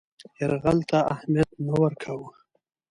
یرغل 0.39 0.79
ته 0.89 0.97
اهمیت 1.13 1.49
نه 1.65 1.73
ورکاوه. 1.81 2.29